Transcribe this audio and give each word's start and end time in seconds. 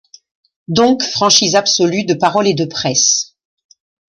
Donc 0.67 1.03
franchise 1.03 1.53
absolue 1.53 2.05
de 2.05 2.15
parole 2.15 2.47
et 2.47 2.55
de 2.55 2.65
presse. 2.65 3.35